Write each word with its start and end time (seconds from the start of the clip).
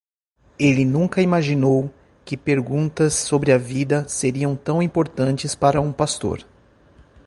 Ele 0.57 0.83
nunca 0.83 1.21
imaginou 1.21 1.93
que 2.25 2.35
perguntas 2.35 3.13
sobre 3.13 3.51
a 3.51 3.57
vida 3.59 4.09
seriam 4.09 4.55
tão 4.55 4.81
importantes 4.81 5.53
para 5.53 5.79
um 5.79 5.93
pastor. 5.93 6.43